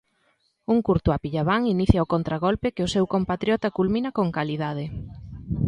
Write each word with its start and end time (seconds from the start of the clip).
Un 0.73 0.77
Curtuois 0.87 1.21
pillabán 1.23 1.61
inicia 1.75 2.05
o 2.05 2.11
contragolpe 2.13 2.73
que 2.75 2.85
o 2.87 2.91
seu 2.95 3.05
compatriota 3.13 3.73
culmina 3.77 4.09
con 4.17 4.27
calidade. 4.37 4.85